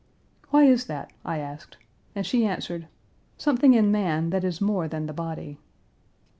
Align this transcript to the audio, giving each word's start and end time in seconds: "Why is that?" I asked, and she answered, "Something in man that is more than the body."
"Why 0.49 0.63
is 0.63 0.85
that?" 0.85 1.13
I 1.23 1.37
asked, 1.37 1.77
and 2.15 2.25
she 2.25 2.43
answered, 2.43 2.87
"Something 3.37 3.75
in 3.75 3.91
man 3.91 4.31
that 4.31 4.43
is 4.43 4.59
more 4.59 4.87
than 4.87 5.05
the 5.05 5.13
body." 5.13 5.59